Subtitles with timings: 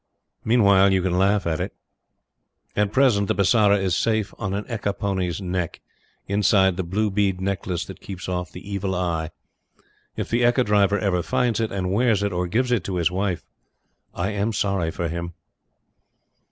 [0.43, 1.75] Meanwhile, you can laugh at it.
[2.75, 5.79] At present, the Bisara is safe on an ekka pony's neck,
[6.27, 9.29] inside the blue bead necklace that keeps off the Evil eye.
[10.15, 13.11] If the ekka driver ever finds it, and wears it, or gives it to his
[13.11, 13.45] wife,
[14.15, 15.33] I am sorry for him.